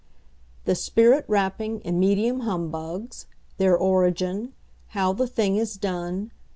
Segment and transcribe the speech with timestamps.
[0.65, 3.27] THE SPIRIT RAPPING AND MEDIUM HUMBUGS.
[3.59, 4.53] THEIR ORIGIN.
[4.97, 6.31] HOW THE THING IS DONE.